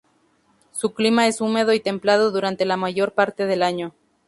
Su 0.71 0.95
clima 0.95 1.27
es 1.27 1.41
húmedo 1.41 1.73
y 1.73 1.79
templado 1.79 2.31
durante 2.31 2.65
la 2.65 2.75
mayor 2.75 3.11
parte 3.11 3.45
del 3.45 3.61
año. 3.61 3.93